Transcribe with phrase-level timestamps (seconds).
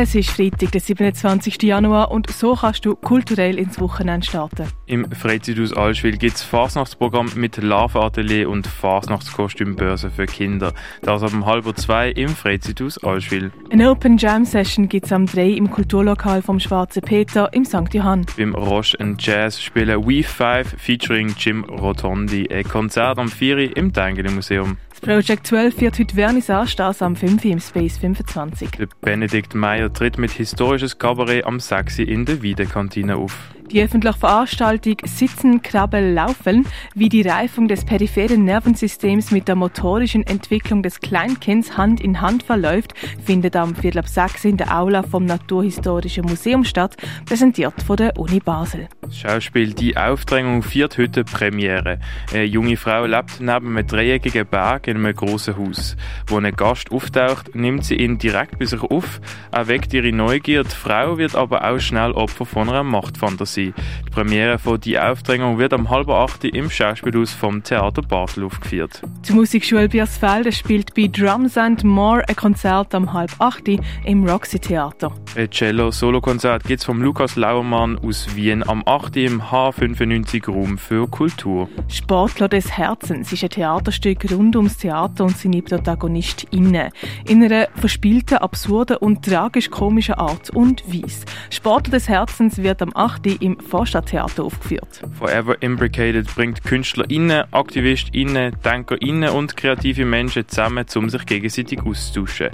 [0.00, 1.60] Es ist Freitag, der 27.
[1.60, 4.68] Januar und so kannst du kulturell ins Wochenende starten.
[4.86, 10.72] Im Freizeithaus Allschwil gibt es Fasnachtsprogramm mit Larvenatelier und Fasnachtskostümbörse für Kinder.
[11.02, 13.50] Das ab um halb zwei im Freizeithaus Allschwil.
[13.70, 17.92] Eine Open Jam Session gibt es am 3 im Kulturlokal vom Schwarzen Peter im St.
[17.92, 18.24] Johann.
[18.36, 24.30] Beim Roche Jazz spielen We 5 featuring Jim Rotondi ein Konzert am 4 im Tengeli
[24.30, 24.76] Museum.
[25.00, 28.70] Das Project 12 wird heute Vernissage das am 5 im Space 25.
[28.72, 33.54] Der Benedikt Meyer tritt mit historisches Kabarett am 6 in der Wiedekantine auf.
[33.70, 40.26] Die öffentliche Veranstaltung Sitzen, Krabbel, Laufen, wie die Reifung des peripheren Nervensystems mit der motorischen
[40.26, 45.02] Entwicklung des Kleinkinds Hand in Hand verläuft, findet am Viertel ab 6 in der Aula
[45.02, 46.96] vom Naturhistorischen Museum statt,
[47.26, 48.88] präsentiert von der Uni Basel.
[49.02, 52.00] Das Schauspiel Die Aufdrängung viert heute Premiere.
[52.32, 55.94] Eine junge Frau lebt neben einem dreieckigen Berg in einem grossen Haus.
[56.26, 59.20] Wo ein Gast auftaucht, nimmt sie ihn direkt bei sich auf,
[59.52, 60.64] erweckt ihre Neugier.
[60.64, 63.57] Die Frau wird aber auch schnell Opfer von einer Machtfantasie.
[63.58, 63.74] Die
[64.12, 69.02] Premiere von «Die Aufdrängung» wird am halb acht im Schauspielhaus vom Theater Basel aufgeführt.
[69.28, 74.60] Die Musikschule Biersfelde spielt bei Drums and More ein Konzert am halb acht im Roxy
[74.60, 75.12] Theater.
[75.36, 79.16] Ein Cello-Solo-Konzert gibt es vom Lukas Lauermann aus Wien am 8.
[79.16, 81.68] im H95 Raum für Kultur.
[81.88, 86.90] Sportler des Herzens ist ein Theaterstück rund ums Theater und seine ProtagonistInnen.
[87.26, 91.24] In einer verspielten, absurden und tragisch-komischen Art und Weise.
[91.50, 93.26] Sportler des Herzens wird am 8.
[93.42, 95.02] im Vorstadttheater aufgeführt.
[95.18, 102.50] Forever Imbricated bringt KünstlerInnen, AktivistInnen, DenkerInnen und kreative Menschen zusammen, um sich gegenseitig auszutauschen.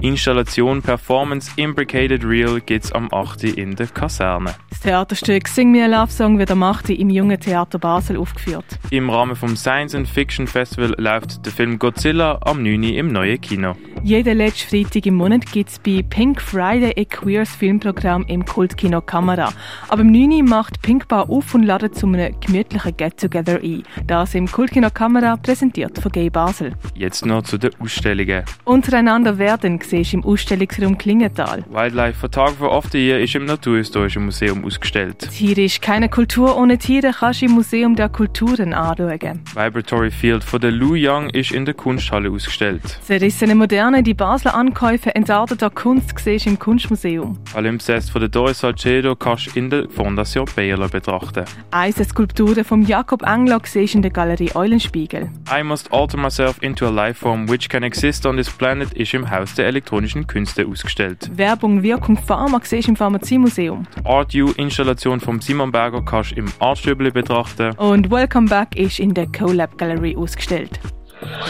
[0.00, 3.44] Die Installation Performance Imbricated Real gibt es am 8.
[3.44, 4.54] in der Kaserne.
[4.70, 6.90] Das Theaterstück Sing Me a Love Song wird am 8.
[6.90, 8.64] im Jungen Theater Basel aufgeführt.
[8.90, 12.82] Im Rahmen vom Science and Fiction Festival läuft der Film Godzilla am 9.
[12.84, 13.74] im neuen Kino.
[14.02, 19.00] Jeden letzten Freitag im Monat gibt es bei Pink Friday ein queers Filmprogramm im Kultkino
[19.00, 19.52] Kamera.
[19.88, 20.31] Aber im 9.
[20.40, 23.82] macht Pink Bar auf und ladet zu einem gemütlichen Get-Together ein.
[24.06, 26.72] Das im Kultkino Kamera präsentiert von Gay Basel.
[26.94, 28.44] Jetzt noch zu den Ausstellungen.
[28.64, 31.64] Untereinander werden siehst im Ausstellungsraum Klingenthal.
[31.70, 35.28] Wildlife Photographer of the Year ist im Naturhistorischen Museum ausgestellt.
[35.30, 39.40] Tiere ist keine Kultur ohne Tiere, kannst du im Museum der Kulturen anschauen.
[39.54, 42.82] Vibratory Field von der Lou Young ist in der Kunsthalle ausgestellt.
[43.02, 47.36] Zerrissene Moderne, die Basler Ankäufe entarteter Kunst siehst im Kunstmuseum.
[47.52, 49.88] Palimpsest von der Doris Salcedo kannst du in der
[50.24, 51.44] Fondation Bayerler betrachten.
[51.70, 55.30] Eisenskulpturen von Jakob Engler siehst in der Galerie Eulenspiegel.
[55.50, 59.14] I must alter myself into a life form which can exist on this planet ist
[59.14, 61.30] im Haus der elektronischen Künste ausgestellt.
[61.36, 63.86] Werbung, Wirkung, Pharma siehst im Pharmaziemuseum.
[64.04, 67.72] Art U Installation vom Simon Berger kannst du im Artstübli betrachten.
[67.76, 70.80] Und Welcome Back ist in der CoLab Gallery ausgestellt.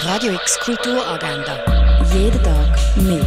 [0.07, 1.59] Radio X Kulturagenda.
[2.13, 3.23] Jeden Tag mehr.